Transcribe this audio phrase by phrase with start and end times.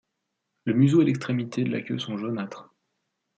[0.65, 2.71] Le museau et l'extrémité de la queue sont jaunâtres.